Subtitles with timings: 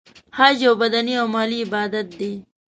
[0.37, 2.33] حج یو بدنې او مالی عبادت دی.